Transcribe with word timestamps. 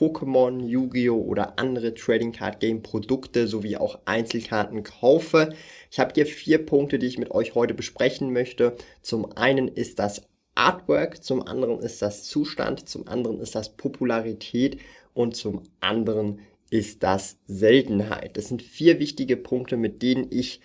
Pokémon, 0.00 0.66
Yu-Gi-Oh! 0.66 1.20
oder 1.20 1.58
andere 1.58 1.92
Trading 1.92 2.32
Card 2.32 2.58
Game 2.58 2.82
Produkte 2.82 3.46
sowie 3.46 3.76
auch 3.76 3.98
Einzelkarten 4.06 4.82
kaufe. 4.82 5.52
Ich 5.90 6.00
habe 6.00 6.12
hier 6.14 6.24
vier 6.24 6.64
Punkte, 6.64 6.98
die 6.98 7.06
ich 7.06 7.18
mit 7.18 7.30
euch 7.32 7.54
heute 7.54 7.74
besprechen 7.74 8.32
möchte. 8.32 8.76
Zum 9.02 9.36
einen 9.36 9.68
ist 9.68 9.98
das 9.98 10.22
Artwork, 10.54 11.22
zum 11.22 11.46
anderen 11.46 11.80
ist 11.80 12.00
das 12.00 12.24
Zustand, 12.24 12.88
zum 12.88 13.06
anderen 13.08 13.40
ist 13.40 13.54
das 13.54 13.76
Popularität 13.76 14.78
und 15.12 15.36
zum 15.36 15.64
anderen 15.80 16.38
ist 16.70 17.02
das 17.02 17.36
Seltenheit. 17.46 18.38
Das 18.38 18.48
sind 18.48 18.62
vier 18.62 19.00
wichtige 19.00 19.36
Punkte, 19.36 19.76
mit 19.76 20.00
denen 20.00 20.28
ich 20.30 20.62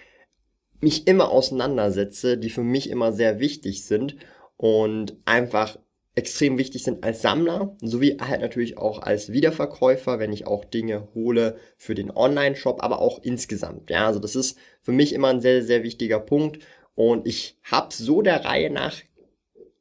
mich 0.79 1.07
immer 1.07 1.29
auseinandersetze, 1.29 2.37
die 2.37 2.49
für 2.49 2.63
mich 2.63 2.89
immer 2.89 3.11
sehr 3.11 3.41
wichtig 3.41 3.83
sind 3.83 4.15
und 4.55 5.17
einfach 5.25 5.77
extrem 6.15 6.57
wichtig 6.57 6.83
sind 6.83 7.03
als 7.03 7.21
Sammler, 7.21 7.75
sowie 7.81 8.17
halt 8.19 8.41
natürlich 8.41 8.77
auch 8.77 9.01
als 9.01 9.31
Wiederverkäufer, 9.31 10.17
wenn 10.17 10.31
ich 10.31 10.47
auch 10.47 10.63
Dinge 10.63 11.09
hole 11.13 11.57
für 11.77 11.93
den 11.93 12.09
Online-Shop, 12.09 12.81
aber 12.81 12.99
auch 12.99 13.19
insgesamt. 13.21 13.89
Ja, 13.89 14.07
also 14.07 14.19
das 14.19 14.35
ist 14.35 14.57
für 14.81 14.93
mich 14.93 15.13
immer 15.13 15.27
ein 15.27 15.41
sehr, 15.41 15.61
sehr 15.61 15.83
wichtiger 15.83 16.19
Punkt 16.19 16.59
und 16.95 17.27
ich 17.27 17.57
habe 17.63 17.93
so 17.93 18.21
der 18.21 18.45
Reihe 18.45 18.69
nach 18.69 18.95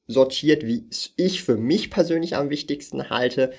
sortiert, 0.06 0.66
wie 0.66 0.88
ich 1.16 1.42
für 1.42 1.56
mich 1.56 1.90
persönlich 1.90 2.36
am 2.36 2.50
wichtigsten 2.50 3.10
halte, 3.10 3.52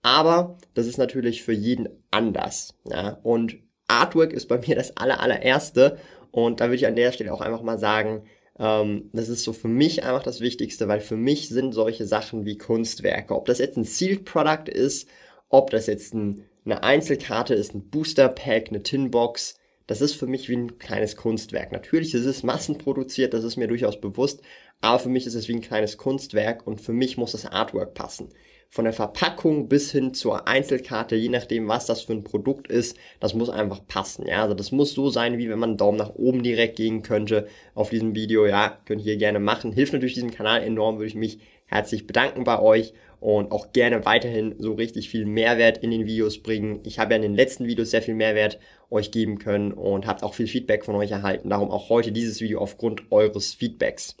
aber 0.00 0.58
das 0.74 0.86
ist 0.86 0.98
natürlich 0.98 1.42
für 1.42 1.52
jeden 1.52 1.88
anders. 2.10 2.74
Ja? 2.84 3.20
Und 3.22 3.58
Artwork 3.86 4.32
ist 4.32 4.48
bei 4.48 4.58
mir 4.58 4.74
das 4.74 4.96
aller, 4.96 5.20
allererste 5.20 5.98
und 6.30 6.60
da 6.60 6.64
würde 6.64 6.76
ich 6.76 6.86
an 6.86 6.96
der 6.96 7.12
Stelle 7.12 7.32
auch 7.32 7.42
einfach 7.42 7.62
mal 7.62 7.78
sagen, 7.78 8.24
ähm, 8.62 9.10
das 9.12 9.28
ist 9.28 9.42
so 9.42 9.52
für 9.52 9.68
mich 9.68 10.04
einfach 10.04 10.22
das 10.22 10.40
Wichtigste, 10.40 10.88
weil 10.88 11.00
für 11.00 11.16
mich 11.16 11.48
sind 11.48 11.72
solche 11.72 12.06
Sachen 12.06 12.46
wie 12.46 12.56
Kunstwerke, 12.56 13.34
ob 13.34 13.46
das 13.46 13.58
jetzt 13.58 13.76
ein 13.76 13.84
Sealed 13.84 14.24
Product 14.24 14.70
ist, 14.72 15.08
ob 15.48 15.70
das 15.70 15.88
jetzt 15.88 16.14
ein, 16.14 16.44
eine 16.64 16.82
Einzelkarte 16.84 17.54
ist, 17.54 17.74
ein 17.74 17.90
Booster 17.90 18.28
Pack, 18.28 18.68
eine 18.68 18.82
Tinbox, 18.82 19.58
das 19.88 20.00
ist 20.00 20.14
für 20.14 20.28
mich 20.28 20.48
wie 20.48 20.56
ein 20.56 20.78
kleines 20.78 21.16
Kunstwerk. 21.16 21.72
Natürlich 21.72 22.14
ist 22.14 22.24
es 22.24 22.44
massenproduziert, 22.44 23.34
das 23.34 23.42
ist 23.44 23.56
mir 23.56 23.66
durchaus 23.66 24.00
bewusst, 24.00 24.40
aber 24.80 25.00
für 25.00 25.08
mich 25.08 25.26
ist 25.26 25.34
es 25.34 25.48
wie 25.48 25.54
ein 25.54 25.60
kleines 25.60 25.96
Kunstwerk 25.96 26.66
und 26.66 26.80
für 26.80 26.92
mich 26.92 27.16
muss 27.16 27.32
das 27.32 27.46
Artwork 27.46 27.94
passen 27.94 28.28
von 28.72 28.86
der 28.86 28.94
Verpackung 28.94 29.68
bis 29.68 29.92
hin 29.92 30.14
zur 30.14 30.48
Einzelkarte, 30.48 31.14
je 31.14 31.28
nachdem, 31.28 31.68
was 31.68 31.84
das 31.84 32.00
für 32.00 32.14
ein 32.14 32.24
Produkt 32.24 32.68
ist, 32.68 32.96
das 33.20 33.34
muss 33.34 33.50
einfach 33.50 33.86
passen. 33.86 34.26
Ja, 34.26 34.40
also 34.40 34.54
das 34.54 34.72
muss 34.72 34.94
so 34.94 35.10
sein, 35.10 35.36
wie 35.36 35.50
wenn 35.50 35.58
man 35.58 35.70
einen 35.70 35.76
Daumen 35.76 35.98
nach 35.98 36.14
oben 36.14 36.42
direkt 36.42 36.76
gehen 36.76 37.02
könnte 37.02 37.48
auf 37.74 37.90
diesem 37.90 38.14
Video. 38.14 38.46
Ja, 38.46 38.78
könnt 38.86 39.04
ihr 39.04 39.18
gerne 39.18 39.40
machen. 39.40 39.72
Hilft 39.72 39.92
natürlich 39.92 40.14
diesem 40.14 40.30
Kanal 40.30 40.62
enorm, 40.62 40.96
würde 40.96 41.08
ich 41.08 41.14
mich 41.14 41.40
herzlich 41.66 42.06
bedanken 42.06 42.44
bei 42.44 42.58
euch 42.60 42.94
und 43.20 43.52
auch 43.52 43.72
gerne 43.72 44.06
weiterhin 44.06 44.54
so 44.58 44.72
richtig 44.72 45.10
viel 45.10 45.26
Mehrwert 45.26 45.76
in 45.76 45.90
den 45.90 46.06
Videos 46.06 46.42
bringen. 46.42 46.80
Ich 46.84 46.98
habe 46.98 47.12
ja 47.12 47.16
in 47.16 47.22
den 47.22 47.34
letzten 47.34 47.66
Videos 47.66 47.90
sehr 47.90 48.00
viel 48.00 48.14
Mehrwert 48.14 48.58
euch 48.88 49.10
geben 49.10 49.36
können 49.36 49.72
und 49.72 50.06
habt 50.06 50.22
auch 50.22 50.32
viel 50.32 50.46
Feedback 50.46 50.86
von 50.86 50.94
euch 50.94 51.10
erhalten. 51.10 51.50
Darum 51.50 51.70
auch 51.70 51.90
heute 51.90 52.10
dieses 52.10 52.40
Video 52.40 52.58
aufgrund 52.58 53.12
eures 53.12 53.52
Feedbacks. 53.52 54.16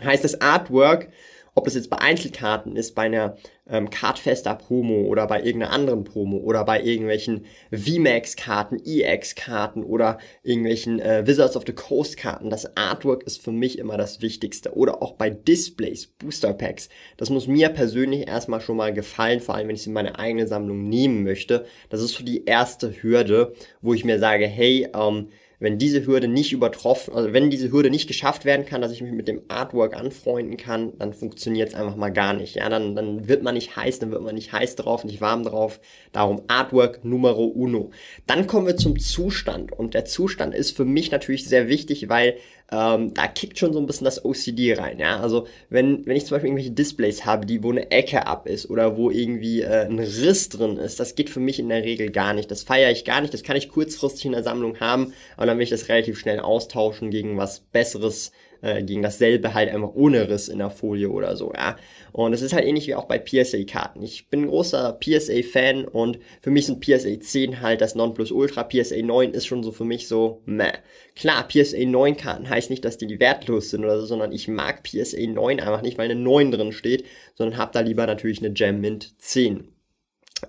Heißt 0.00 0.22
das 0.22 0.40
Artwork 0.40 1.08
ob 1.54 1.64
das 1.64 1.74
jetzt 1.74 1.90
bei 1.90 1.98
Einzelkarten 1.98 2.76
ist, 2.76 2.94
bei 2.94 3.02
einer 3.02 3.36
ähm, 3.68 3.88
Cardfester 3.88 4.54
Promo 4.54 5.02
oder 5.02 5.26
bei 5.26 5.42
irgendeiner 5.42 5.72
anderen 5.72 6.04
Promo 6.04 6.38
oder 6.38 6.64
bei 6.64 6.82
irgendwelchen 6.82 7.46
VMAX-Karten, 7.70 8.80
EX-Karten 8.84 9.84
oder 9.84 10.18
irgendwelchen 10.42 11.00
äh, 11.00 11.26
Wizards 11.26 11.56
of 11.56 11.64
the 11.66 11.72
Coast-Karten. 11.72 12.50
Das 12.50 12.76
Artwork 12.76 13.22
ist 13.22 13.42
für 13.42 13.52
mich 13.52 13.78
immer 13.78 13.96
das 13.96 14.20
Wichtigste. 14.20 14.74
Oder 14.74 15.02
auch 15.02 15.12
bei 15.12 15.30
Displays, 15.30 16.06
Booster 16.06 16.52
Packs. 16.52 16.88
Das 17.16 17.30
muss 17.30 17.46
mir 17.46 17.68
persönlich 17.68 18.26
erstmal 18.26 18.60
schon 18.60 18.76
mal 18.76 18.92
gefallen, 18.92 19.40
vor 19.40 19.54
allem 19.54 19.68
wenn 19.68 19.76
ich 19.76 19.82
es 19.82 19.86
in 19.86 19.92
meine 19.92 20.18
eigene 20.18 20.46
Sammlung 20.46 20.88
nehmen 20.88 21.22
möchte. 21.22 21.64
Das 21.88 22.02
ist 22.02 22.14
so 22.14 22.24
die 22.24 22.44
erste 22.44 23.02
Hürde, 23.02 23.54
wo 23.80 23.94
ich 23.94 24.04
mir 24.04 24.18
sage, 24.18 24.46
hey, 24.46 24.88
ähm, 24.94 25.28
wenn 25.64 25.78
diese 25.78 26.06
Hürde 26.06 26.28
nicht 26.28 26.52
übertroffen, 26.52 27.14
also 27.14 27.32
wenn 27.32 27.48
diese 27.48 27.72
Hürde 27.72 27.88
nicht 27.88 28.06
geschafft 28.06 28.44
werden 28.44 28.66
kann, 28.66 28.82
dass 28.82 28.92
ich 28.92 29.00
mich 29.00 29.12
mit 29.12 29.26
dem 29.26 29.42
Artwork 29.48 29.96
anfreunden 29.96 30.58
kann, 30.58 30.92
dann 30.98 31.14
funktioniert 31.14 31.70
es 31.70 31.74
einfach 31.74 31.96
mal 31.96 32.10
gar 32.10 32.34
nicht. 32.34 32.56
Ja, 32.56 32.68
dann, 32.68 32.94
dann 32.94 33.28
wird 33.28 33.42
man 33.42 33.54
nicht 33.54 33.74
heiß, 33.74 33.98
dann 33.98 34.10
wird 34.10 34.22
man 34.22 34.34
nicht 34.34 34.52
heiß 34.52 34.76
drauf, 34.76 35.04
nicht 35.04 35.22
warm 35.22 35.42
drauf. 35.42 35.80
Darum 36.12 36.42
Artwork 36.48 37.02
numero 37.04 37.46
uno. 37.46 37.90
Dann 38.26 38.46
kommen 38.46 38.66
wir 38.66 38.76
zum 38.76 38.98
Zustand 38.98 39.72
und 39.72 39.94
der 39.94 40.04
Zustand 40.04 40.54
ist 40.54 40.76
für 40.76 40.84
mich 40.84 41.10
natürlich 41.10 41.48
sehr 41.48 41.66
wichtig, 41.68 42.10
weil 42.10 42.36
ähm, 42.72 43.12
da 43.14 43.26
kickt 43.26 43.58
schon 43.58 43.72
so 43.72 43.78
ein 43.78 43.86
bisschen 43.86 44.06
das 44.06 44.24
OCD 44.24 44.74
rein. 44.74 44.98
Ja, 44.98 45.20
also 45.20 45.46
wenn 45.68 46.06
wenn 46.06 46.16
ich 46.16 46.24
zum 46.24 46.36
Beispiel 46.36 46.48
irgendwelche 46.48 46.70
Displays 46.70 47.24
habe, 47.24 47.46
die 47.46 47.62
wo 47.62 47.70
eine 47.70 47.90
Ecke 47.90 48.26
ab 48.26 48.46
ist 48.46 48.70
oder 48.70 48.96
wo 48.96 49.10
irgendwie 49.10 49.60
äh, 49.62 49.86
ein 49.86 49.98
Riss 49.98 50.48
drin 50.48 50.78
ist, 50.78 50.98
das 50.98 51.14
geht 51.14 51.30
für 51.30 51.40
mich 51.40 51.58
in 51.58 51.68
der 51.68 51.84
Regel 51.84 52.10
gar 52.10 52.32
nicht. 52.32 52.50
Das 52.50 52.62
feiere 52.62 52.90
ich 52.90 53.04
gar 53.04 53.20
nicht. 53.20 53.34
Das 53.34 53.42
kann 53.42 53.56
ich 53.56 53.68
kurzfristig 53.68 54.26
in 54.26 54.32
der 54.32 54.42
Sammlung 54.42 54.80
haben, 54.80 55.12
aber 55.36 55.46
dann 55.46 55.58
will 55.58 55.64
ich 55.64 55.70
das 55.70 55.88
relativ 55.88 56.18
schnell 56.18 56.40
austauschen 56.40 57.10
gegen 57.10 57.36
was 57.36 57.60
Besseres, 57.60 58.32
äh, 58.64 58.82
gegen 58.82 59.02
dasselbe 59.02 59.52
halt 59.54 59.68
einfach 59.68 59.94
ohne 59.94 60.28
Riss 60.28 60.48
in 60.48 60.58
der 60.58 60.70
Folie 60.70 61.10
oder 61.10 61.36
so, 61.36 61.52
ja. 61.54 61.76
Und 62.12 62.32
es 62.32 62.42
ist 62.42 62.52
halt 62.52 62.64
ähnlich 62.64 62.86
wie 62.86 62.94
auch 62.94 63.04
bei 63.04 63.18
PSA-Karten. 63.18 64.02
Ich 64.02 64.30
bin 64.30 64.42
ein 64.42 64.48
großer 64.48 64.98
PSA-Fan 65.00 65.84
und 65.84 66.18
für 66.40 66.50
mich 66.50 66.66
sind 66.66 66.80
PSA 66.80 67.20
10 67.20 67.60
halt 67.60 67.80
das 67.80 67.94
Nonplusultra. 67.94 68.64
PSA 68.64 69.02
9 69.02 69.32
ist 69.32 69.46
schon 69.46 69.62
so 69.62 69.72
für 69.72 69.84
mich 69.84 70.08
so, 70.08 70.40
meh. 70.46 70.72
Klar, 71.14 71.46
PSA 71.46 71.84
9 71.84 72.16
Karten 72.16 72.48
heißt 72.48 72.70
nicht, 72.70 72.84
dass 72.84 72.98
die, 72.98 73.20
wertlos 73.20 73.70
sind 73.70 73.84
oder 73.84 74.00
so, 74.00 74.06
sondern 74.06 74.32
ich 74.32 74.48
mag 74.48 74.82
PSA 74.82 75.26
9 75.26 75.60
einfach 75.60 75.82
nicht, 75.82 75.98
weil 75.98 76.10
eine 76.10 76.18
9 76.18 76.52
drin 76.52 76.72
steht, 76.72 77.04
sondern 77.34 77.58
hab 77.58 77.72
da 77.72 77.80
lieber 77.80 78.06
natürlich 78.06 78.38
eine 78.38 78.52
Gem 78.52 78.80
Mint 78.80 79.20
10. 79.20 79.68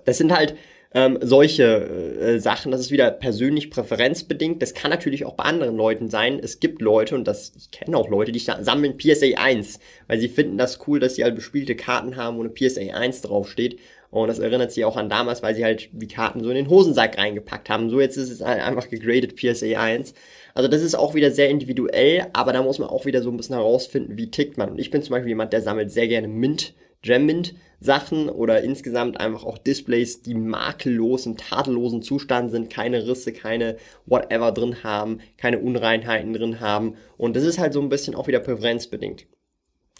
Das 0.04 0.18
sind 0.18 0.34
halt 0.34 0.56
ähm, 0.96 1.18
solche 1.20 1.64
äh, 1.64 2.38
Sachen. 2.40 2.72
Das 2.72 2.80
ist 2.80 2.90
wieder 2.90 3.10
persönlich 3.10 3.70
präferenzbedingt. 3.70 4.62
Das 4.62 4.72
kann 4.72 4.90
natürlich 4.90 5.26
auch 5.26 5.34
bei 5.34 5.44
anderen 5.44 5.76
Leuten 5.76 6.08
sein. 6.08 6.40
Es 6.42 6.58
gibt 6.58 6.80
Leute, 6.80 7.14
und 7.14 7.28
das, 7.28 7.52
ich 7.54 7.70
kenne 7.70 7.98
auch 7.98 8.08
Leute, 8.08 8.32
die 8.32 8.38
sammeln 8.38 8.96
PSA 8.96 9.26
1, 9.36 9.78
weil 10.06 10.18
sie 10.18 10.28
finden 10.28 10.56
das 10.56 10.80
cool, 10.88 10.98
dass 10.98 11.16
sie 11.16 11.22
halt 11.22 11.34
bespielte 11.34 11.76
Karten 11.76 12.16
haben, 12.16 12.38
wo 12.38 12.40
eine 12.40 12.48
PSA 12.48 12.94
1 12.94 13.20
draufsteht. 13.20 13.78
Und 14.10 14.28
das 14.28 14.38
erinnert 14.38 14.72
sie 14.72 14.86
auch 14.86 14.96
an 14.96 15.10
damals, 15.10 15.42
weil 15.42 15.54
sie 15.54 15.64
halt 15.64 15.90
die 15.92 16.08
Karten 16.08 16.42
so 16.42 16.48
in 16.48 16.56
den 16.56 16.70
Hosensack 16.70 17.18
reingepackt 17.18 17.68
haben. 17.68 17.90
So 17.90 18.00
jetzt 18.00 18.16
ist 18.16 18.30
es 18.30 18.40
halt 18.40 18.62
einfach 18.62 18.88
gegradet 18.88 19.36
PSA 19.36 19.78
1. 19.78 20.14
Also 20.54 20.70
das 20.70 20.80
ist 20.80 20.94
auch 20.94 21.12
wieder 21.14 21.30
sehr 21.30 21.50
individuell, 21.50 22.28
aber 22.32 22.54
da 22.54 22.62
muss 22.62 22.78
man 22.78 22.88
auch 22.88 23.04
wieder 23.04 23.20
so 23.20 23.30
ein 23.30 23.36
bisschen 23.36 23.56
herausfinden, 23.56 24.16
wie 24.16 24.30
tickt 24.30 24.56
man. 24.56 24.70
Und 24.70 24.78
ich 24.78 24.90
bin 24.90 25.02
zum 25.02 25.10
Beispiel 25.10 25.28
jemand, 25.28 25.52
der 25.52 25.60
sammelt 25.60 25.90
sehr 25.90 26.08
gerne 26.08 26.28
Mint 26.28 26.72
Gemmint 27.02 27.54
Sachen 27.80 28.28
oder 28.28 28.62
insgesamt 28.62 29.20
einfach 29.20 29.44
auch 29.44 29.58
Displays, 29.58 30.22
die 30.22 30.34
makellos 30.34 31.26
im 31.26 31.36
tadellosen 31.36 32.02
Zustand 32.02 32.50
sind, 32.50 32.70
keine 32.70 33.06
Risse, 33.06 33.32
keine 33.32 33.76
whatever 34.06 34.52
drin 34.52 34.82
haben, 34.82 35.20
keine 35.36 35.58
Unreinheiten 35.58 36.32
drin 36.32 36.60
haben. 36.60 36.96
Und 37.16 37.36
das 37.36 37.44
ist 37.44 37.58
halt 37.58 37.72
so 37.72 37.80
ein 37.80 37.88
bisschen 37.88 38.14
auch 38.14 38.28
wieder 38.28 38.40
präferenzbedingt. 38.40 39.26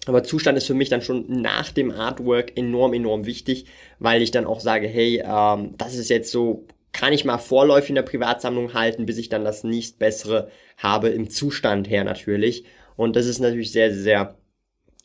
Aber 0.07 0.23
Zustand 0.23 0.57
ist 0.57 0.67
für 0.67 0.75
mich 0.75 0.89
dann 0.89 1.03
schon 1.03 1.25
nach 1.29 1.73
dem 1.73 1.91
Artwork 1.91 2.57
enorm, 2.57 2.95
enorm 2.95 3.27
wichtig, 3.27 3.67
weil 3.99 4.23
ich 4.23 4.31
dann 4.31 4.47
auch 4.47 4.61
sage, 4.61 4.87
hey, 4.87 5.23
ähm, 5.27 5.75
das 5.77 5.97
ist 5.97 6.09
jetzt 6.09 6.31
so, 6.31 6.65
kann 6.93 7.13
ich 7.13 7.25
mal 7.25 7.39
vorläufig 7.39 7.91
in 7.91 7.97
der 7.97 8.03
Privatsammlung 8.03 8.73
halten, 8.73 9.05
bis 9.05 9.19
ich 9.19 9.29
dann 9.29 9.45
das 9.45 9.65
nächst 9.65 9.99
bessere 9.99 10.49
habe 10.79 11.09
im 11.09 11.29
Zustand 11.29 11.91
her 11.91 12.05
natürlich. 12.05 12.65
Und 12.95 13.17
das 13.17 13.27
ist 13.27 13.41
natürlich 13.41 13.73
sehr, 13.73 13.93
sehr 13.93 14.37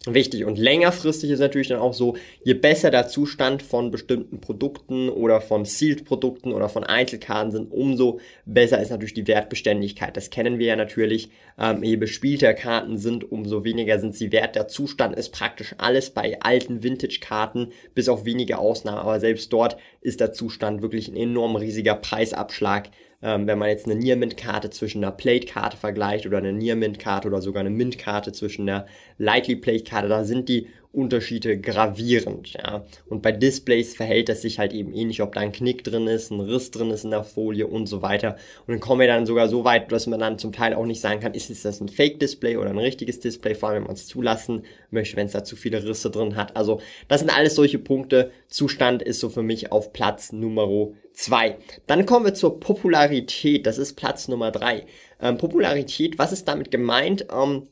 wichtig. 0.07 0.45
Und 0.45 0.57
längerfristig 0.57 1.30
ist 1.30 1.39
natürlich 1.39 1.68
dann 1.68 1.80
auch 1.80 1.94
so, 1.94 2.15
je 2.44 2.56
besser 2.56 2.89
der 2.89 3.07
Zustand 3.07 3.62
von 3.62 3.92
bestimmten 3.92 4.42
Produkten 4.42 5.09
oder 5.09 5.42
von 5.42 5.65
Sealed-Produkten 5.65 6.51
oder 6.51 6.69
von 6.69 6.83
Einzelkarten 6.83 7.51
sind, 7.51 7.71
umso 7.71 8.19
besser 8.45 8.81
ist 8.81 8.89
natürlich 8.89 9.13
die 9.13 9.27
Wertbeständigkeit. 9.27 10.18
Das 10.18 10.31
kennen 10.31 10.57
wir 10.57 10.68
ja 10.68 10.75
natürlich. 10.75 11.30
Ähm, 11.59 11.83
je 11.83 11.98
bespielter 11.98 12.53
Karten 12.53 12.98
sind, 12.98 13.31
umso 13.31 13.63
weniger 13.63 14.00
sind 14.00 14.15
sie 14.15 14.31
wert. 14.31 14.56
Der 14.56 14.68
Zustand 14.68 15.15
ist 15.15 15.30
praktisch 15.30 15.75
alles 15.77 16.09
bei 16.09 16.39
alten 16.42 16.81
Vintage-Karten, 16.81 17.71
bis 17.94 18.09
auf 18.09 18.25
wenige 18.25 18.57
Ausnahmen. 18.57 18.98
Aber 18.98 19.19
selbst 19.19 19.53
dort 19.53 19.77
ist 20.01 20.19
der 20.19 20.33
Zustand 20.33 20.81
wirklich 20.81 21.09
ein 21.09 21.15
enorm 21.15 21.56
riesiger 21.56 21.94
Preisabschlag 21.95 22.89
ähm, 23.21 23.47
wenn 23.47 23.59
man 23.59 23.69
jetzt 23.69 23.85
eine 23.85 23.95
Near-Mint-Karte 23.95 24.69
zwischen 24.69 25.03
einer 25.03 25.12
Plate-Karte 25.12 25.77
vergleicht 25.77 26.25
oder 26.25 26.39
eine 26.39 26.53
Near-Mint-Karte 26.53 27.27
oder 27.27 27.41
sogar 27.41 27.62
eine 27.62 27.69
Mint-Karte 27.69 28.31
zwischen 28.31 28.68
einer 28.68 28.85
Lightly 29.18 29.56
Plate-Karte, 29.56 30.07
da 30.07 30.23
sind 30.23 30.50
die 30.50 30.68
Unterschiede 30.93 31.57
gravierend, 31.57 32.53
ja. 32.53 32.83
Und 33.07 33.21
bei 33.21 33.31
Displays 33.31 33.95
verhält 33.95 34.27
das 34.27 34.41
sich 34.41 34.59
halt 34.59 34.73
eben 34.73 34.93
ähnlich, 34.93 35.21
ob 35.21 35.33
da 35.33 35.39
ein 35.39 35.53
Knick 35.53 35.85
drin 35.85 36.07
ist, 36.07 36.31
ein 36.31 36.41
Riss 36.41 36.71
drin 36.71 36.91
ist 36.91 37.05
in 37.05 37.11
der 37.11 37.23
Folie 37.23 37.65
und 37.67 37.88
so 37.88 38.01
weiter. 38.01 38.35
Und 38.67 38.73
dann 38.73 38.79
kommen 38.81 38.99
wir 38.99 39.07
dann 39.07 39.25
sogar 39.25 39.47
so 39.47 39.63
weit, 39.63 39.91
dass 39.91 40.07
man 40.07 40.19
dann 40.19 40.38
zum 40.38 40.51
Teil 40.51 40.73
auch 40.73 40.85
nicht 40.85 40.99
sagen 40.99 41.21
kann, 41.21 41.33
ist 41.33 41.49
das 41.63 41.79
ein 41.79 41.88
Fake-Display 41.88 42.57
oder 42.57 42.71
ein 42.71 42.77
richtiges 42.77 43.21
Display, 43.21 43.55
vor 43.55 43.69
allem 43.69 43.83
wenn 43.83 43.88
man 43.88 43.95
es 43.95 44.07
zulassen 44.07 44.63
möchte, 44.89 45.15
wenn 45.15 45.27
es 45.27 45.33
da 45.33 45.45
zu 45.45 45.55
viele 45.55 45.83
Risse 45.83 46.11
drin 46.11 46.35
hat. 46.35 46.57
Also 46.57 46.81
das 47.07 47.21
sind 47.21 47.29
alles 47.29 47.55
solche 47.55 47.79
Punkte. 47.79 48.31
Zustand 48.49 49.01
ist 49.01 49.21
so 49.21 49.29
für 49.29 49.43
mich 49.43 49.71
auf 49.71 49.93
Platz 49.93 50.33
Nummer 50.33 50.89
zwei. 51.13 51.57
Dann 51.88 52.05
kommen 52.05 52.25
wir 52.25 52.33
zur 52.33 52.59
Popularität. 52.59 53.65
Das 53.65 53.77
ist 53.77 53.93
Platz 53.93 54.27
Nummer 54.27 54.51
drei. 54.51 54.85
Ähm, 55.21 55.38
Popularität, 55.38 56.19
was 56.19 56.33
ist 56.33 56.47
damit 56.47 56.69
gemeint? 56.69 57.27
Ähm, 57.33 57.67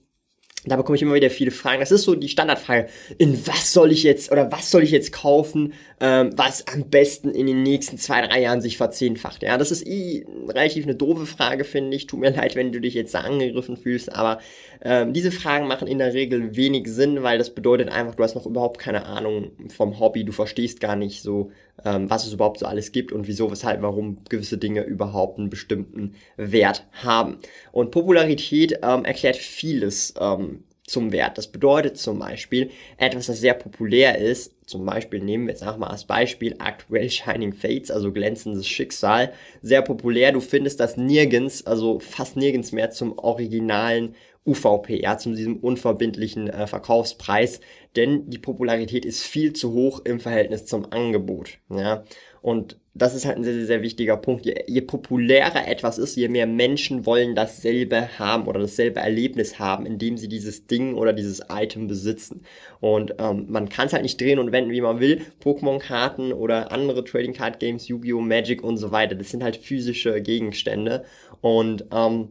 da 0.65 0.75
bekomme 0.75 0.97
ich 0.97 1.01
immer 1.01 1.13
wieder 1.13 1.29
viele 1.29 1.51
Fragen. 1.51 1.79
Das 1.79 1.91
ist 1.91 2.03
so 2.03 2.15
die 2.15 2.27
Standardfrage. 2.27 2.88
In 3.17 3.47
was 3.47 3.71
soll 3.71 3.94
ich 3.94 4.03
jetzt 4.03 4.29
oder 4.29 4.51
was 4.51 4.71
soll 4.71 4.83
ich 4.83 4.91
jetzt 4.91 5.13
kaufen, 5.13 5.73
ähm, 6.01 6.31
was 6.35 6.67
am 6.67 6.89
besten 6.89 7.31
in 7.31 7.47
den 7.47 7.63
nächsten 7.63 7.97
zwei, 7.97 8.25
drei 8.27 8.41
Jahren 8.41 8.61
sich 8.61 8.75
verzehnfacht? 8.75 9.41
Ja, 9.41 9.57
das 9.57 9.71
ist 9.71 9.88
eh 9.88 10.25
relativ 10.47 10.83
eine 10.83 10.95
doofe 10.95 11.25
Frage, 11.25 11.63
finde 11.63 11.95
ich. 11.95 12.07
Tut 12.07 12.19
mir 12.19 12.31
leid, 12.35 12.57
wenn 12.57 12.73
du 12.73 12.81
dich 12.81 12.94
jetzt 12.94 13.13
da 13.13 13.21
angegriffen 13.21 13.77
fühlst, 13.77 14.13
aber 14.13 14.39
ähm, 14.81 15.13
diese 15.13 15.31
Fragen 15.31 15.67
machen 15.67 15.88
in 15.88 15.97
der 15.97 16.13
Regel 16.13 16.56
wenig 16.57 16.88
Sinn, 16.88 17.23
weil 17.23 17.38
das 17.38 17.53
bedeutet 17.53 17.89
einfach, 17.89 18.15
du 18.15 18.23
hast 18.23 18.35
noch 18.35 18.45
überhaupt 18.45 18.79
keine 18.79 19.06
Ahnung 19.06 19.51
vom 19.75 20.00
Hobby, 20.00 20.25
du 20.25 20.31
verstehst 20.33 20.81
gar 20.81 20.95
nicht 20.95 21.21
so, 21.21 21.51
ähm, 21.85 22.09
was 22.09 22.25
es 22.25 22.33
überhaupt 22.33 22.59
so 22.59 22.65
alles 22.65 22.91
gibt 22.91 23.11
und 23.11 23.27
wieso, 23.27 23.51
weshalb, 23.51 23.81
warum 23.81 24.23
gewisse 24.27 24.57
Dinge 24.57 24.83
überhaupt 24.83 25.38
einen 25.38 25.50
bestimmten 25.50 26.15
Wert 26.38 26.85
haben. 26.91 27.38
Und 27.71 27.91
Popularität 27.91 28.79
ähm, 28.83 29.06
erklärt 29.06 29.38
vieles 29.38 30.13
ähm, 30.19 30.58
zum 30.89 31.12
Wert. 31.12 31.38
Das 31.38 31.47
bedeutet 31.47 31.97
zum 31.97 32.19
Beispiel, 32.19 32.71
etwas, 32.97 33.27
das 33.27 33.39
sehr 33.39 33.53
populär 33.53 34.18
ist, 34.18 34.53
zum 34.65 34.86
Beispiel 34.86 35.19
nehmen 35.19 35.47
wir 35.47 35.53
jetzt 35.53 35.63
einfach 35.63 35.77
mal 35.77 35.88
als 35.88 36.06
Beispiel 36.06 36.56
aktuell 36.59 37.09
Shining 37.09 37.53
Fates, 37.53 37.91
also 37.91 38.12
glänzendes 38.12 38.68
Schicksal, 38.68 39.33
sehr 39.62 39.81
populär. 39.81 40.31
Du 40.31 40.41
findest 40.41 40.80
das 40.80 40.97
nirgends, 40.97 41.65
also 41.65 42.00
fast 42.00 42.36
nirgends 42.36 42.71
mehr 42.71 42.91
zum 42.91 43.18
originalen 43.18 44.15
UVP, 44.45 45.01
ja, 45.01 45.18
zu 45.18 45.33
diesem 45.33 45.57
unverbindlichen 45.57 46.50
äh, 46.50 46.65
Verkaufspreis, 46.65 47.59
denn 47.95 48.30
die 48.30 48.38
Popularität 48.38 49.06
ist 49.06 49.24
viel 49.24 49.53
zu 49.53 49.74
hoch 49.74 50.01
im 50.06 50.19
Verhältnis 50.19 50.65
zum 50.65 50.92
Angebot, 50.92 51.59
ja. 51.69 52.03
Und 52.41 52.77
das 52.94 53.15
ist 53.15 53.25
halt 53.25 53.38
ein 53.38 53.44
sehr, 53.44 53.53
sehr, 53.53 53.65
sehr 53.65 53.81
wichtiger 53.81 54.18
Punkt. 54.18 54.45
Je, 54.45 54.63
je 54.68 54.81
populärer 54.81 55.68
etwas 55.68 55.97
ist, 55.97 56.15
je 56.15 56.27
mehr 56.27 56.47
Menschen 56.47 57.06
wollen 57.06 57.36
dasselbe 57.36 58.19
haben 58.19 58.47
oder 58.47 58.59
dasselbe 58.59 59.00
Erlebnis 59.00 59.59
haben, 59.59 59.86
indem 59.86 60.18
sie 60.18 60.27
dieses 60.27 60.68
Ding 60.68 60.95
oder 60.95 61.13
dieses 61.13 61.41
Item 61.50 61.88
besitzen. 61.88 62.44
Und 62.80 63.15
ähm, 63.19 63.45
man 63.50 63.69
kann 63.69 63.88
es 63.88 63.94
halt 63.94 64.03
nicht 64.03 64.19
drehen 64.19 64.39
und 64.39 64.51
wenden, 64.51 64.71
wie 64.71 64.81
man 64.81 65.00
will. 65.00 65.21
Pokémon-Karten 65.44 66.33
oder 66.33 66.71
andere 66.71 67.03
Trading 67.03 67.33
Card 67.33 67.59
Games, 67.59 67.88
Yu-Gi-Oh!, 67.88 68.21
Magic 68.21 68.63
und 68.63 68.77
so 68.77 68.92
weiter, 68.92 69.15
das 69.15 69.30
sind 69.30 69.44
halt 69.44 69.57
physische 69.57 70.21
Gegenstände. 70.21 71.06
Und 71.42 71.85
ähm, 71.92 72.30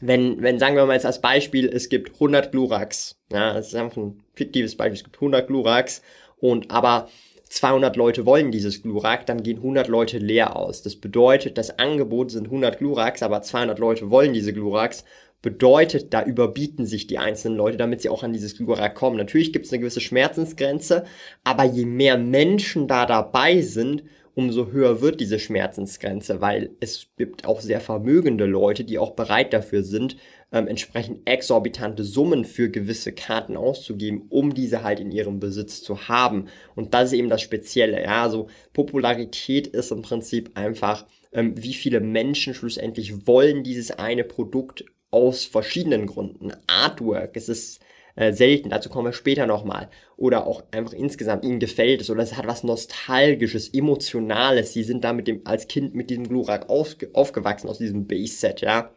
wenn, 0.00 0.42
wenn 0.42 0.58
sagen 0.58 0.76
wir 0.76 0.84
mal 0.86 0.94
jetzt 0.94 1.06
als 1.06 1.20
Beispiel, 1.20 1.68
es 1.68 1.88
gibt 1.88 2.14
100 2.14 2.52
Gluraks, 2.52 3.16
ja, 3.32 3.54
das 3.54 3.68
ist 3.68 3.74
einfach 3.74 3.96
ein 3.96 4.22
fiktives 4.34 4.76
Beispiel, 4.76 4.96
es 4.96 5.04
gibt 5.04 5.16
100 5.16 5.46
Gluraks 5.46 6.02
und 6.36 6.70
aber 6.70 7.08
200 7.54 7.94
Leute 7.94 8.26
wollen 8.26 8.50
dieses 8.50 8.82
Glurak, 8.82 9.26
dann 9.26 9.44
gehen 9.44 9.58
100 9.58 9.86
Leute 9.86 10.18
leer 10.18 10.56
aus. 10.56 10.82
Das 10.82 10.96
bedeutet, 10.96 11.56
das 11.56 11.78
Angebot 11.78 12.32
sind 12.32 12.46
100 12.46 12.78
Gluraks, 12.78 13.22
aber 13.22 13.42
200 13.42 13.78
Leute 13.78 14.10
wollen 14.10 14.32
diese 14.32 14.52
Gluraks. 14.52 15.04
Bedeutet, 15.40 16.12
da 16.12 16.24
überbieten 16.24 16.84
sich 16.84 17.06
die 17.06 17.18
einzelnen 17.18 17.56
Leute, 17.56 17.76
damit 17.76 18.00
sie 18.00 18.08
auch 18.08 18.24
an 18.24 18.32
dieses 18.32 18.56
Glurak 18.56 18.96
kommen. 18.96 19.18
Natürlich 19.18 19.52
gibt 19.52 19.66
es 19.66 19.72
eine 19.72 19.78
gewisse 19.78 20.00
Schmerzensgrenze, 20.00 21.04
aber 21.44 21.62
je 21.62 21.84
mehr 21.84 22.18
Menschen 22.18 22.88
da 22.88 23.06
dabei 23.06 23.60
sind, 23.60 24.02
umso 24.34 24.72
höher 24.72 25.00
wird 25.00 25.20
diese 25.20 25.38
Schmerzensgrenze, 25.38 26.40
weil 26.40 26.70
es 26.80 27.06
gibt 27.16 27.46
auch 27.46 27.60
sehr 27.60 27.80
vermögende 27.80 28.46
Leute, 28.46 28.82
die 28.82 28.98
auch 28.98 29.12
bereit 29.12 29.52
dafür 29.52 29.84
sind, 29.84 30.16
ähm, 30.54 30.68
entsprechend 30.68 31.28
exorbitante 31.28 32.04
Summen 32.04 32.44
für 32.44 32.70
gewisse 32.70 33.12
Karten 33.12 33.56
auszugeben, 33.56 34.26
um 34.28 34.54
diese 34.54 34.84
halt 34.84 35.00
in 35.00 35.10
ihrem 35.10 35.40
Besitz 35.40 35.82
zu 35.82 36.08
haben. 36.08 36.46
Und 36.76 36.94
das 36.94 37.12
ist 37.12 37.18
eben 37.18 37.28
das 37.28 37.42
Spezielle. 37.42 38.02
Ja, 38.02 38.22
also 38.22 38.46
Popularität 38.72 39.66
ist 39.66 39.90
im 39.90 40.02
Prinzip 40.02 40.52
einfach, 40.54 41.06
ähm, 41.32 41.54
wie 41.56 41.74
viele 41.74 42.00
Menschen 42.00 42.54
schlussendlich 42.54 43.26
wollen 43.26 43.64
dieses 43.64 43.90
eine 43.90 44.22
Produkt 44.22 44.84
aus 45.10 45.44
verschiedenen 45.44 46.06
Gründen. 46.06 46.52
Artwork, 46.68 47.36
es 47.36 47.48
ist 47.48 47.80
äh, 48.14 48.32
selten, 48.32 48.70
dazu 48.70 48.88
kommen 48.88 49.08
wir 49.08 49.12
später 49.12 49.48
nochmal. 49.48 49.90
Oder 50.16 50.46
auch 50.46 50.62
einfach 50.70 50.92
insgesamt, 50.92 51.44
ihnen 51.44 51.58
gefällt 51.58 52.00
es 52.00 52.10
oder 52.10 52.22
es 52.22 52.36
hat 52.36 52.46
was 52.46 52.62
Nostalgisches, 52.62 53.74
Emotionales. 53.74 54.72
Sie 54.72 54.84
sind 54.84 55.02
da 55.02 55.12
mit 55.12 55.26
dem, 55.26 55.40
als 55.44 55.66
Kind 55.66 55.96
mit 55.96 56.10
diesem 56.10 56.28
Glurak 56.28 56.68
auf, 56.70 56.94
aufgewachsen, 57.12 57.68
aus 57.68 57.78
diesem 57.78 58.06
Base-Set, 58.06 58.60
ja. 58.60 58.92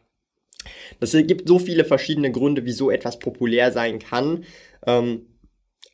Das 0.99 1.11
gibt 1.11 1.47
so 1.47 1.59
viele 1.59 1.85
verschiedene 1.85 2.31
Gründe, 2.31 2.65
wieso 2.65 2.91
etwas 2.91 3.19
populär 3.19 3.71
sein 3.71 3.99
kann. 3.99 4.45
Ähm, 4.85 5.27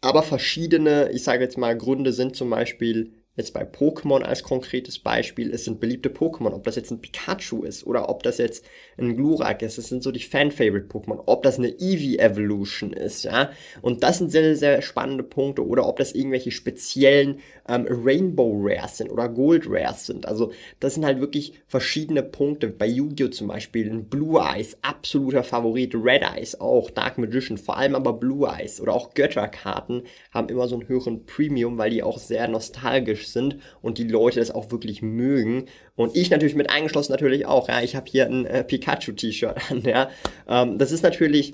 aber 0.01 0.23
verschiedene, 0.23 1.11
ich 1.11 1.23
sage 1.23 1.43
jetzt 1.43 1.57
mal, 1.57 1.77
Gründe 1.77 2.11
sind 2.13 2.35
zum 2.35 2.49
Beispiel 2.49 3.22
Jetzt 3.35 3.55
bei 3.55 3.63
Pokémon 3.63 4.21
als 4.21 4.43
konkretes 4.43 4.99
Beispiel, 4.99 5.51
es 5.51 5.65
sind 5.65 5.79
beliebte 5.79 6.09
Pokémon, 6.09 6.53
ob 6.53 6.65
das 6.65 6.75
jetzt 6.75 6.91
ein 6.91 7.01
Pikachu 7.01 7.63
ist 7.63 7.83
oder 7.83 8.07
ob 8.07 8.21
das 8.21 8.37
jetzt 8.37 8.63
ein 8.95 9.15
Glurak 9.15 9.63
ist, 9.63 9.79
das 9.79 9.87
sind 9.87 10.03
so 10.03 10.11
die 10.11 10.19
Fan-Favorite-Pokémon, 10.19 11.23
ob 11.25 11.41
das 11.41 11.57
eine 11.57 11.69
Eevee-Evolution 11.69 12.93
ist, 12.93 13.23
ja, 13.23 13.49
und 13.81 14.03
das 14.03 14.19
sind 14.19 14.29
sehr, 14.29 14.55
sehr 14.55 14.83
spannende 14.83 15.23
Punkte 15.23 15.65
oder 15.65 15.87
ob 15.87 15.97
das 15.97 16.13
irgendwelche 16.13 16.51
speziellen 16.51 17.39
ähm, 17.67 17.87
Rainbow 17.89 18.55
Rares 18.61 18.97
sind 18.97 19.09
oder 19.09 19.27
Gold 19.29 19.65
Rares 19.67 20.05
sind, 20.05 20.27
also 20.27 20.51
das 20.79 20.93
sind 20.93 21.03
halt 21.03 21.19
wirklich 21.19 21.53
verschiedene 21.65 22.21
Punkte, 22.21 22.67
bei 22.67 22.85
Yu-Gi-Oh! 22.85 23.29
zum 23.29 23.47
Beispiel, 23.47 23.89
ein 23.89 24.09
Blue 24.09 24.39
Eyes, 24.39 24.77
absoluter 24.83 25.43
Favorit, 25.43 25.95
Red 25.95 26.21
Eyes 26.21 26.61
auch, 26.61 26.91
Dark 26.91 27.17
Magician, 27.17 27.57
vor 27.57 27.77
allem 27.77 27.95
aber 27.95 28.13
Blue 28.13 28.47
Eyes 28.47 28.79
oder 28.79 28.93
auch 28.93 29.15
Götterkarten 29.15 30.03
haben 30.29 30.49
immer 30.49 30.67
so 30.67 30.75
einen 30.75 30.87
höheren 30.87 31.25
Premium, 31.25 31.79
weil 31.79 31.89
die 31.89 32.03
auch 32.03 32.19
sehr 32.19 32.47
nostalgisch 32.47 33.22
sympathisch 33.23 33.29
sind 33.29 33.57
und 33.81 33.97
die 33.97 34.07
Leute 34.07 34.39
das 34.39 34.51
auch 34.51 34.71
wirklich 34.71 35.01
mögen. 35.01 35.65
Und 35.95 36.15
ich 36.15 36.29
natürlich 36.29 36.55
mit 36.55 36.69
eingeschlossen 36.69 37.11
natürlich 37.11 37.45
auch, 37.45 37.67
ja. 37.67 37.81
Ich 37.81 37.95
habe 37.95 38.05
hier 38.09 38.25
ein 38.25 38.45
äh, 38.45 38.63
Pikachu-T-Shirt 38.63 39.71
an, 39.71 39.81
ja. 39.81 40.09
Ähm, 40.47 40.77
das 40.77 40.91
ist 40.91 41.03
natürlich 41.03 41.53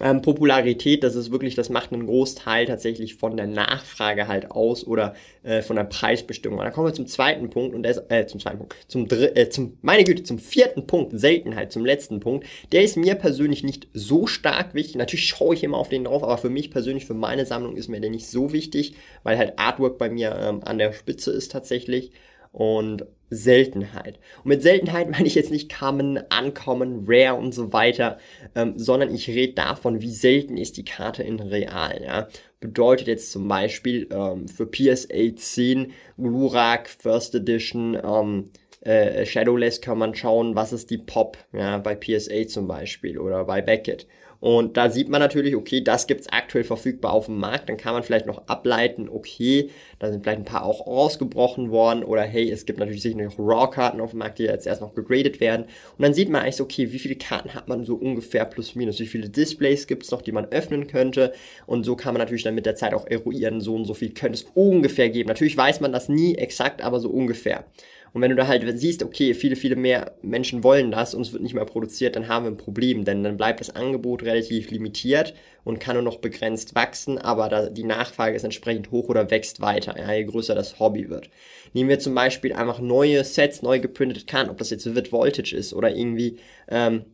ähm, 0.00 0.22
Popularität, 0.22 1.02
das 1.02 1.14
ist 1.14 1.30
wirklich, 1.30 1.54
das 1.54 1.70
macht 1.70 1.92
einen 1.92 2.06
Großteil 2.06 2.66
tatsächlich 2.66 3.16
von 3.16 3.36
der 3.36 3.46
Nachfrage 3.46 4.28
halt 4.28 4.50
aus 4.50 4.86
oder 4.86 5.14
äh, 5.42 5.62
von 5.62 5.76
der 5.76 5.84
Preisbestimmung. 5.84 6.58
Und 6.58 6.64
dann 6.64 6.72
kommen 6.72 6.86
wir 6.86 6.94
zum 6.94 7.06
zweiten 7.06 7.50
Punkt 7.50 7.74
und 7.74 7.82
der 7.82 7.92
ist, 7.92 8.02
äh, 8.08 8.26
zum 8.26 8.40
zweiten 8.40 8.58
Punkt, 8.58 8.76
zum 8.88 9.08
dritten, 9.08 9.36
äh, 9.36 9.48
zum, 9.48 9.78
meine 9.82 10.04
Güte, 10.04 10.22
zum 10.22 10.38
vierten 10.38 10.86
Punkt, 10.86 11.18
Seltenheit, 11.18 11.72
zum 11.72 11.84
letzten 11.84 12.20
Punkt. 12.20 12.46
Der 12.72 12.82
ist 12.82 12.96
mir 12.96 13.14
persönlich 13.14 13.64
nicht 13.64 13.88
so 13.92 14.26
stark 14.26 14.74
wichtig. 14.74 14.96
Natürlich 14.96 15.26
schaue 15.26 15.54
ich 15.54 15.64
immer 15.64 15.78
auf 15.78 15.88
den 15.88 16.04
drauf, 16.04 16.22
aber 16.22 16.38
für 16.38 16.50
mich 16.50 16.70
persönlich, 16.70 17.06
für 17.06 17.14
meine 17.14 17.46
Sammlung 17.46 17.76
ist 17.76 17.88
mir 17.88 18.00
der 18.00 18.10
nicht 18.10 18.28
so 18.28 18.52
wichtig, 18.52 18.94
weil 19.22 19.38
halt 19.38 19.58
Artwork 19.58 19.98
bei 19.98 20.10
mir 20.10 20.36
ähm, 20.40 20.60
an 20.64 20.78
der 20.78 20.92
Spitze 20.92 21.30
ist 21.32 21.52
tatsächlich 21.52 22.12
und 22.58 23.06
Seltenheit. 23.30 24.18
Und 24.42 24.46
mit 24.46 24.62
Seltenheit 24.62 25.10
meine 25.10 25.26
ich 25.26 25.36
jetzt 25.36 25.52
nicht 25.52 25.72
common, 25.72 26.20
uncommon, 26.36 27.04
rare 27.06 27.36
und 27.36 27.54
so 27.54 27.72
weiter, 27.72 28.18
ähm, 28.54 28.74
sondern 28.76 29.14
ich 29.14 29.28
rede 29.28 29.54
davon, 29.54 30.00
wie 30.00 30.10
selten 30.10 30.56
ist 30.56 30.76
die 30.76 30.84
Karte 30.84 31.22
in 31.22 31.38
real. 31.38 32.02
Ja? 32.02 32.28
Bedeutet 32.60 33.06
jetzt 33.06 33.30
zum 33.30 33.46
Beispiel 33.46 34.08
ähm, 34.10 34.48
für 34.48 34.66
PSA 34.66 35.36
10 35.36 35.92
Glurak 36.16 36.88
First 36.88 37.34
Edition 37.34 37.96
ähm, 38.02 38.50
äh, 38.80 39.24
Shadowless 39.24 39.80
kann 39.80 39.98
man 39.98 40.14
schauen, 40.14 40.54
was 40.54 40.72
ist 40.72 40.90
die 40.90 40.98
Pop, 40.98 41.36
ja, 41.52 41.78
bei 41.78 41.94
PSA 41.94 42.46
zum 42.46 42.66
Beispiel 42.68 43.18
oder 43.18 43.44
bei 43.44 43.60
Beckett. 43.60 44.06
Und 44.40 44.76
da 44.76 44.88
sieht 44.90 45.08
man 45.08 45.20
natürlich, 45.20 45.56
okay, 45.56 45.80
das 45.82 46.06
gibt's 46.06 46.28
aktuell 46.28 46.64
verfügbar 46.64 47.12
auf 47.12 47.26
dem 47.26 47.38
Markt. 47.38 47.68
Dann 47.68 47.76
kann 47.76 47.94
man 47.94 48.02
vielleicht 48.04 48.26
noch 48.26 48.46
ableiten, 48.46 49.08
okay, 49.08 49.70
da 49.98 50.10
sind 50.10 50.22
vielleicht 50.22 50.38
ein 50.38 50.44
paar 50.44 50.64
auch 50.64 50.86
ausgebrochen 50.86 51.70
worden 51.70 52.04
oder 52.04 52.22
hey, 52.22 52.50
es 52.50 52.64
gibt 52.64 52.78
natürlich 52.78 53.02
sicher 53.02 53.18
noch 53.18 53.38
RAW-Karten 53.38 54.00
auf 54.00 54.10
dem 54.10 54.20
Markt, 54.20 54.38
die 54.38 54.44
jetzt 54.44 54.66
erst 54.66 54.80
noch 54.80 54.94
gegradet 54.94 55.40
werden. 55.40 55.64
Und 55.96 56.02
dann 56.04 56.14
sieht 56.14 56.28
man 56.28 56.42
eigentlich 56.42 56.56
so, 56.56 56.64
okay, 56.64 56.92
wie 56.92 56.98
viele 56.98 57.16
Karten 57.16 57.54
hat 57.54 57.68
man 57.68 57.84
so 57.84 57.96
ungefähr 57.96 58.44
plus 58.44 58.76
minus, 58.76 59.00
wie 59.00 59.06
viele 59.06 59.28
Displays 59.28 59.86
gibt's 59.86 60.10
noch, 60.10 60.22
die 60.22 60.32
man 60.32 60.46
öffnen 60.46 60.86
könnte. 60.86 61.32
Und 61.66 61.84
so 61.84 61.96
kann 61.96 62.14
man 62.14 62.20
natürlich 62.20 62.44
dann 62.44 62.54
mit 62.54 62.66
der 62.66 62.76
Zeit 62.76 62.94
auch 62.94 63.06
eruieren, 63.08 63.60
so 63.60 63.74
und 63.74 63.86
so 63.86 63.94
viel 63.94 64.10
könnte 64.10 64.38
es 64.38 64.46
ungefähr 64.54 65.10
geben. 65.10 65.28
Natürlich 65.28 65.56
weiß 65.56 65.80
man 65.80 65.92
das 65.92 66.08
nie 66.08 66.36
exakt, 66.36 66.82
aber 66.82 67.00
so 67.00 67.10
ungefähr. 67.10 67.64
Und 68.12 68.22
wenn 68.22 68.30
du 68.30 68.36
da 68.36 68.46
halt 68.46 68.64
siehst, 68.78 69.02
okay, 69.02 69.34
viele, 69.34 69.56
viele 69.56 69.76
mehr 69.76 70.16
Menschen 70.22 70.64
wollen 70.64 70.90
das 70.90 71.14
und 71.14 71.22
es 71.22 71.32
wird 71.32 71.42
nicht 71.42 71.54
mehr 71.54 71.64
produziert, 71.64 72.16
dann 72.16 72.28
haben 72.28 72.44
wir 72.44 72.50
ein 72.50 72.56
Problem, 72.56 73.04
denn 73.04 73.22
dann 73.22 73.36
bleibt 73.36 73.60
das 73.60 73.74
Angebot 73.74 74.22
relativ 74.22 74.70
limitiert 74.70 75.34
und 75.64 75.80
kann 75.80 75.94
nur 75.94 76.02
noch 76.02 76.18
begrenzt 76.18 76.74
wachsen, 76.74 77.18
aber 77.18 77.70
die 77.70 77.84
Nachfrage 77.84 78.36
ist 78.36 78.44
entsprechend 78.44 78.90
hoch 78.90 79.08
oder 79.08 79.30
wächst 79.30 79.60
weiter, 79.60 79.96
ja, 79.98 80.12
je 80.12 80.24
größer 80.24 80.54
das 80.54 80.78
Hobby 80.78 81.10
wird. 81.10 81.30
Nehmen 81.74 81.90
wir 81.90 81.98
zum 81.98 82.14
Beispiel 82.14 82.52
einfach 82.52 82.80
neue 82.80 83.22
Sets, 83.24 83.62
neu 83.62 83.78
geprintete 83.80 84.26
Karten, 84.26 84.50
ob 84.50 84.58
das 84.58 84.70
jetzt 84.70 84.94
Vid 84.94 85.12
Voltage 85.12 85.54
ist 85.54 85.74
oder 85.74 85.94
irgendwie 85.94 86.38
ähm, 86.68 87.04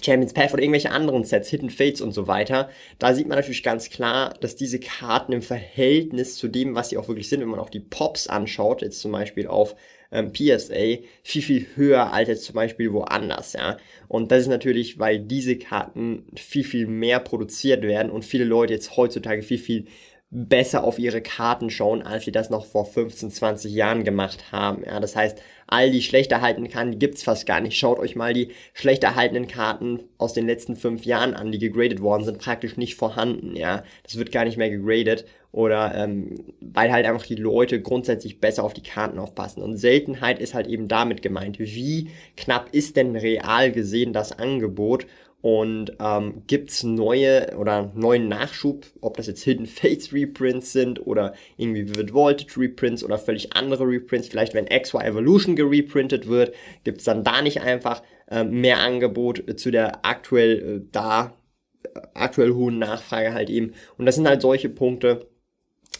Champions 0.00 0.32
Path 0.32 0.54
oder 0.54 0.62
irgendwelche 0.62 0.90
anderen 0.90 1.24
Sets, 1.24 1.50
Hidden 1.50 1.70
Fates 1.70 2.00
und 2.00 2.12
so 2.12 2.26
weiter, 2.26 2.70
da 2.98 3.14
sieht 3.14 3.28
man 3.28 3.36
natürlich 3.36 3.62
ganz 3.62 3.90
klar, 3.90 4.34
dass 4.40 4.56
diese 4.56 4.80
Karten 4.80 5.32
im 5.32 5.42
Verhältnis 5.42 6.36
zu 6.36 6.48
dem, 6.48 6.74
was 6.74 6.88
sie 6.88 6.96
auch 6.96 7.08
wirklich 7.08 7.28
sind, 7.28 7.40
wenn 7.40 7.48
man 7.48 7.60
auch 7.60 7.70
die 7.70 7.80
Pops 7.80 8.26
anschaut, 8.26 8.82
jetzt 8.82 9.00
zum 9.00 9.12
Beispiel 9.12 9.46
auf 9.46 9.76
ähm, 10.12 10.32
PSA, 10.32 11.02
viel, 11.22 11.42
viel 11.42 11.66
höher 11.74 12.12
als 12.12 12.28
jetzt 12.28 12.44
zum 12.44 12.54
Beispiel 12.54 12.92
woanders, 12.92 13.54
ja. 13.54 13.78
Und 14.08 14.30
das 14.30 14.42
ist 14.42 14.48
natürlich, 14.48 14.98
weil 14.98 15.18
diese 15.18 15.56
Karten 15.56 16.26
viel, 16.36 16.64
viel 16.64 16.86
mehr 16.86 17.18
produziert 17.18 17.82
werden 17.82 18.12
und 18.12 18.24
viele 18.24 18.44
Leute 18.44 18.74
jetzt 18.74 18.96
heutzutage 18.96 19.42
viel, 19.42 19.58
viel 19.58 19.86
besser 20.34 20.82
auf 20.82 20.98
ihre 20.98 21.20
Karten 21.20 21.68
schauen, 21.68 22.00
als 22.02 22.24
sie 22.24 22.32
das 22.32 22.48
noch 22.48 22.64
vor 22.64 22.86
15, 22.86 23.30
20 23.30 23.70
Jahren 23.70 24.02
gemacht 24.02 24.50
haben. 24.50 24.82
Ja, 24.82 24.98
das 24.98 25.14
heißt, 25.14 25.38
all 25.66 25.90
die 25.90 26.00
schlecht 26.00 26.32
erhaltenen 26.32 26.70
Karten, 26.70 26.92
die 26.92 26.98
gibt's 26.98 27.22
fast 27.22 27.44
gar 27.44 27.60
nicht. 27.60 27.76
Schaut 27.76 27.98
euch 27.98 28.16
mal 28.16 28.32
die 28.32 28.50
schlecht 28.72 29.04
erhaltenen 29.04 29.46
Karten 29.46 30.00
aus 30.16 30.32
den 30.32 30.46
letzten 30.46 30.74
fünf 30.74 31.04
Jahren 31.04 31.34
an, 31.34 31.52
die 31.52 31.58
gegradet 31.58 32.00
worden 32.00 32.24
sind, 32.24 32.38
praktisch 32.38 32.78
nicht 32.78 32.94
vorhanden. 32.94 33.56
Ja, 33.56 33.84
das 34.04 34.16
wird 34.16 34.32
gar 34.32 34.46
nicht 34.46 34.56
mehr 34.56 34.70
gegradet 34.70 35.26
oder 35.52 35.94
ähm, 35.94 36.54
weil 36.60 36.90
halt 36.90 37.06
einfach 37.06 37.26
die 37.26 37.36
Leute 37.36 37.80
grundsätzlich 37.80 38.40
besser 38.40 38.64
auf 38.64 38.72
die 38.72 38.82
Karten 38.82 39.18
aufpassen. 39.18 39.62
Und 39.62 39.76
Seltenheit 39.76 40.40
ist 40.40 40.54
halt 40.54 40.66
eben 40.66 40.88
damit 40.88 41.20
gemeint, 41.20 41.58
wie 41.58 42.10
knapp 42.36 42.70
ist 42.72 42.96
denn 42.96 43.14
real 43.14 43.70
gesehen 43.70 44.14
das 44.14 44.38
Angebot 44.38 45.06
und 45.42 45.92
ähm, 45.98 46.44
gibt 46.46 46.84
neue 46.84 47.56
oder 47.58 47.90
neuen 47.94 48.28
Nachschub, 48.28 48.86
ob 49.00 49.16
das 49.16 49.26
jetzt 49.26 49.42
Hidden 49.42 49.66
Fates 49.66 50.12
Reprints 50.12 50.72
sind 50.72 51.04
oder 51.04 51.34
irgendwie 51.56 51.88
Vivid 51.88 52.14
Voltage 52.14 52.58
Reprints 52.58 53.04
oder 53.04 53.18
völlig 53.18 53.54
andere 53.54 53.84
Reprints. 53.84 54.28
Vielleicht 54.28 54.54
wenn 54.54 54.66
XY 54.66 54.98
Evolution 54.98 55.56
gereprintet 55.56 56.28
wird, 56.28 56.54
gibt 56.84 56.98
es 56.98 57.04
dann 57.04 57.24
da 57.24 57.42
nicht 57.42 57.60
einfach 57.60 58.02
äh, 58.30 58.44
mehr 58.44 58.78
Angebot 58.78 59.58
zu 59.58 59.72
der 59.72 60.04
aktuell 60.06 60.76
äh, 60.76 60.88
da 60.92 61.34
äh, 61.82 62.00
aktuell 62.14 62.52
hohen 62.52 62.78
Nachfrage 62.78 63.34
halt 63.34 63.50
eben. 63.50 63.72
Und 63.98 64.06
das 64.06 64.14
sind 64.14 64.28
halt 64.28 64.42
solche 64.42 64.68
Punkte, 64.68 65.26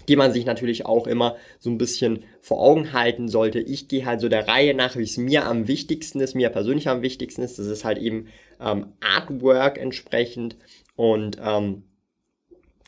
die 0.08 0.16
man 0.16 0.32
sich 0.32 0.44
natürlich 0.44 0.86
auch 0.86 1.06
immer 1.06 1.36
so 1.58 1.70
ein 1.70 1.78
bisschen 1.78 2.24
vor 2.40 2.60
Augen 2.60 2.92
halten 2.92 3.28
sollte. 3.28 3.60
Ich 3.60 3.88
gehe 3.88 4.06
halt 4.06 4.20
so 4.20 4.28
der 4.28 4.48
Reihe 4.48 4.74
nach, 4.74 4.96
wie 4.96 5.02
es 5.02 5.16
mir 5.16 5.46
am 5.46 5.68
wichtigsten 5.68 6.20
ist, 6.20 6.34
mir 6.34 6.50
persönlich 6.50 6.88
am 6.88 7.02
wichtigsten 7.02 7.42
ist. 7.42 7.58
Das 7.58 7.66
ist 7.66 7.84
halt 7.84 7.98
eben 7.98 8.28
ähm, 8.60 8.92
Artwork 9.00 9.78
entsprechend 9.78 10.56
und 10.96 11.38
ähm, 11.42 11.84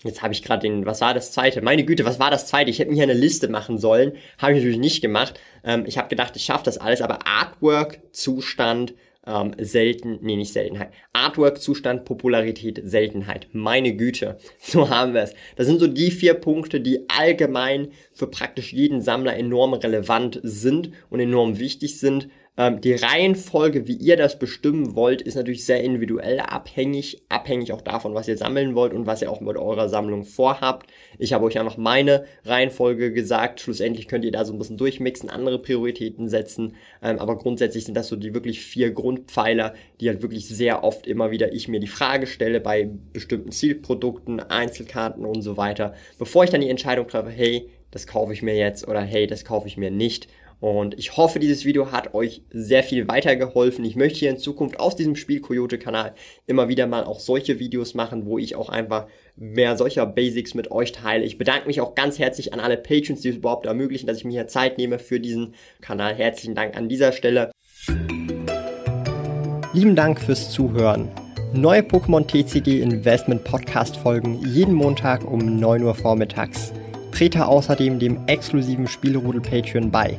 Jetzt 0.04 0.22
habe 0.22 0.34
ich 0.34 0.42
gerade 0.42 0.60
den, 0.60 0.84
was 0.84 1.00
war 1.00 1.14
das 1.14 1.32
zweite? 1.32 1.62
Meine 1.62 1.82
Güte, 1.82 2.04
was 2.04 2.20
war 2.20 2.30
das 2.30 2.46
zweite? 2.46 2.68
Ich 2.68 2.78
hätte 2.78 2.90
mir 2.90 2.96
hier 2.96 3.04
eine 3.04 3.14
Liste 3.14 3.48
machen 3.48 3.78
sollen. 3.78 4.12
Habe 4.36 4.52
ich 4.52 4.58
natürlich 4.58 4.78
nicht 4.78 5.00
gemacht. 5.00 5.40
Ähm, 5.64 5.84
ich 5.86 5.96
habe 5.96 6.08
gedacht, 6.08 6.36
ich 6.36 6.44
schaffe 6.44 6.64
das 6.64 6.76
alles, 6.76 7.00
aber 7.00 7.26
Artwork, 7.26 8.00
Zustand, 8.12 8.94
ähm, 9.26 9.52
selten, 9.58 10.18
nee, 10.22 10.36
nicht 10.36 10.52
Seltenheit. 10.52 10.90
Artwork-Zustand, 11.12 12.04
Popularität, 12.04 12.80
Seltenheit. 12.84 13.48
Meine 13.52 13.96
Güte, 13.96 14.38
so 14.58 14.90
haben 14.90 15.14
wir 15.14 15.22
es. 15.22 15.34
Das 15.56 15.66
sind 15.66 15.80
so 15.80 15.86
die 15.86 16.10
vier 16.10 16.34
Punkte, 16.34 16.80
die 16.80 17.08
allgemein 17.08 17.88
für 18.12 18.26
praktisch 18.26 18.72
jeden 18.72 19.00
Sammler 19.00 19.36
enorm 19.36 19.74
relevant 19.74 20.40
sind 20.42 20.90
und 21.10 21.20
enorm 21.20 21.58
wichtig 21.58 21.98
sind. 21.98 22.28
Ähm, 22.56 22.80
die 22.80 22.94
Reihenfolge, 22.94 23.88
wie 23.88 23.96
ihr 23.96 24.16
das 24.16 24.38
bestimmen 24.38 24.94
wollt, 24.94 25.22
ist 25.22 25.34
natürlich 25.34 25.66
sehr 25.66 25.82
individuell 25.82 26.38
abhängig, 26.38 27.22
abhängig 27.28 27.72
auch 27.72 27.80
davon, 27.80 28.14
was 28.14 28.28
ihr 28.28 28.36
sammeln 28.36 28.76
wollt 28.76 28.94
und 28.94 29.06
was 29.06 29.22
ihr 29.22 29.30
auch 29.30 29.40
mit 29.40 29.56
eurer 29.56 29.88
Sammlung 29.88 30.22
vorhabt. 30.24 30.88
Ich 31.18 31.32
habe 31.32 31.44
euch 31.46 31.54
ja 31.54 31.64
noch 31.64 31.78
meine 31.78 32.26
Reihenfolge 32.44 33.12
gesagt. 33.12 33.60
Schlussendlich 33.60 34.06
könnt 34.06 34.24
ihr 34.24 34.30
da 34.30 34.44
so 34.44 34.52
ein 34.52 34.58
bisschen 34.58 34.76
durchmixen, 34.76 35.30
andere 35.30 35.58
Prioritäten 35.58 36.28
setzen. 36.28 36.76
Ähm, 37.02 37.18
aber 37.18 37.38
grundsätzlich 37.38 37.86
sind 37.86 37.96
das 37.96 38.06
so 38.06 38.14
die 38.14 38.34
wirklich 38.34 38.60
vier 38.60 38.92
Grundpfeiler, 38.92 39.74
die 40.00 40.08
halt 40.08 40.22
wirklich 40.22 40.46
sehr 40.46 40.84
oft 40.84 41.08
immer 41.08 41.32
wieder 41.32 41.52
ich 41.52 41.66
mir 41.66 41.80
die 41.80 41.88
Frage 41.88 42.28
stelle 42.28 42.60
bei 42.60 42.88
bestimmten 43.12 43.50
Zielprodukten, 43.50 44.38
Einzelkarten 44.38 45.24
und 45.24 45.42
so 45.42 45.56
weiter, 45.56 45.94
bevor 46.20 46.44
ich 46.44 46.50
dann 46.50 46.60
die 46.60 46.70
Entscheidung 46.70 47.08
treffe, 47.08 47.30
hey, 47.30 47.68
das 47.90 48.06
kaufe 48.06 48.32
ich 48.32 48.42
mir 48.42 48.56
jetzt 48.56 48.86
oder 48.88 49.00
hey, 49.00 49.26
das 49.26 49.44
kaufe 49.44 49.66
ich 49.66 49.76
mir 49.76 49.90
nicht. 49.90 50.28
Und 50.60 50.98
ich 50.98 51.16
hoffe, 51.16 51.38
dieses 51.38 51.64
Video 51.64 51.92
hat 51.92 52.14
euch 52.14 52.42
sehr 52.50 52.82
viel 52.82 53.06
weitergeholfen. 53.08 53.84
Ich 53.84 53.96
möchte 53.96 54.20
hier 54.20 54.30
in 54.30 54.38
Zukunft 54.38 54.80
aus 54.80 54.96
diesem 54.96 55.16
Spiel 55.16 55.40
Coyote 55.40 55.78
Kanal 55.78 56.14
immer 56.46 56.68
wieder 56.68 56.86
mal 56.86 57.04
auch 57.04 57.20
solche 57.20 57.58
Videos 57.58 57.94
machen, 57.94 58.26
wo 58.26 58.38
ich 58.38 58.56
auch 58.56 58.68
einfach 58.68 59.06
mehr 59.36 59.76
solcher 59.76 60.06
Basics 60.06 60.54
mit 60.54 60.70
euch 60.70 60.92
teile. 60.92 61.24
Ich 61.24 61.38
bedanke 61.38 61.66
mich 61.66 61.80
auch 61.80 61.94
ganz 61.94 62.18
herzlich 62.18 62.52
an 62.52 62.60
alle 62.60 62.76
Patrons, 62.76 63.20
die 63.20 63.28
es 63.28 63.36
überhaupt 63.36 63.66
ermöglichen, 63.66 64.06
dass 64.06 64.18
ich 64.18 64.24
mir 64.24 64.32
hier 64.32 64.46
Zeit 64.46 64.78
nehme 64.78 64.98
für 64.98 65.20
diesen 65.20 65.54
Kanal. 65.80 66.14
Herzlichen 66.14 66.54
Dank 66.54 66.76
an 66.76 66.88
dieser 66.88 67.12
Stelle. 67.12 67.50
Lieben 69.72 69.96
Dank 69.96 70.20
fürs 70.20 70.50
Zuhören. 70.50 71.10
Neue 71.52 71.82
Pokémon 71.82 72.26
TCG 72.26 72.80
Investment 72.80 73.44
Podcast 73.44 73.96
folgen 73.96 74.40
jeden 74.44 74.74
Montag 74.74 75.24
um 75.24 75.58
9 75.58 75.82
Uhr 75.82 75.94
vormittags. 75.94 76.72
Trete 77.12 77.46
außerdem 77.46 78.00
dem 78.00 78.26
exklusiven 78.26 78.88
Spielrudel 78.88 79.40
Patreon 79.40 79.90
bei 79.90 80.18